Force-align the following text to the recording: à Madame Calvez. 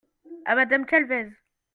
à 0.45 0.55
Madame 0.55 0.87
Calvez. 0.87 1.29